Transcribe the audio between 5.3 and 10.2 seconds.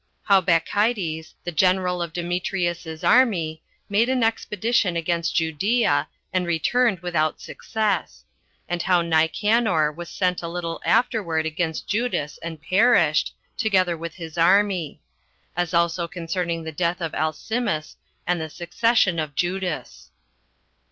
Judea, And Returned Without Success; And How Nicanor Was